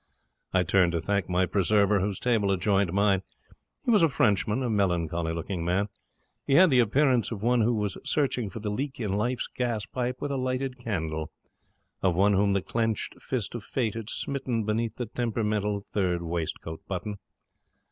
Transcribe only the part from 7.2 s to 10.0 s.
of one who has searched for the leak in life's gas